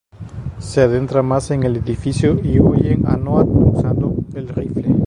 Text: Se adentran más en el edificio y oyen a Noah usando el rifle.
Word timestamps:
Se 0.57 0.81
adentran 0.81 1.27
más 1.27 1.51
en 1.51 1.61
el 1.61 1.75
edificio 1.75 2.39
y 2.43 2.57
oyen 2.57 3.05
a 3.05 3.17
Noah 3.17 3.43
usando 3.45 4.15
el 4.33 4.47
rifle. 4.49 4.95